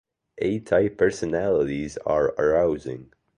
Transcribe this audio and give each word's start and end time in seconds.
A-type 0.39 0.97
personalities 0.97 1.95
are 2.07 2.33
arousing. 2.39 3.11